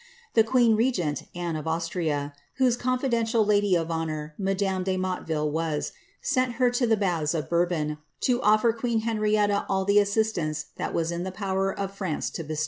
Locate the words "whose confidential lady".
2.55-3.75